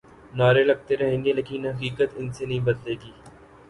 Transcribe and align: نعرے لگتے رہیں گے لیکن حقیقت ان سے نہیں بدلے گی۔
نعرے 0.33 0.63
لگتے 0.63 0.95
رہیں 0.97 1.23
گے 1.23 1.33
لیکن 1.33 1.65
حقیقت 1.67 2.09
ان 2.15 2.31
سے 2.31 2.45
نہیں 2.45 2.59
بدلے 2.59 2.93
گی۔ 2.95 3.11